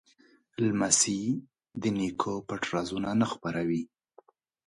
[0.65, 1.21] لمسی
[1.81, 3.83] د نیکه پټ رازونه نه خپروي.